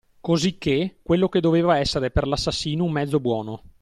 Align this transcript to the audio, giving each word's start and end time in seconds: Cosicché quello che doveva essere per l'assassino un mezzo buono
Cosicché 0.19 0.97
quello 1.03 1.29
che 1.29 1.41
doveva 1.41 1.77
essere 1.77 2.09
per 2.09 2.25
l'assassino 2.25 2.83
un 2.85 2.91
mezzo 2.91 3.19
buono 3.19 3.61